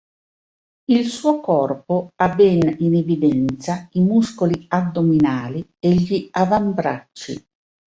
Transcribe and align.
Il 0.85 1.05
suo 1.09 1.41
corpo 1.41 2.09
ha 2.15 2.29
ben 2.33 2.75
in 2.79 2.95
evidenza 2.95 3.87
i 3.91 3.99
muscoli 3.99 4.65
addominali 4.67 5.73
e 5.77 5.93
gli 5.93 6.27
avambracci. 6.31 7.39